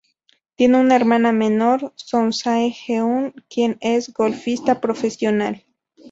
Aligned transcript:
Tiene 0.55 0.79
una 0.79 0.95
hermana 0.95 1.31
menor, 1.31 1.93
Son 1.95 2.33
Sae-eun, 2.33 3.35
quien 3.47 3.77
es 3.81 4.11
golfista 4.11 4.81
profesional. 4.81 5.63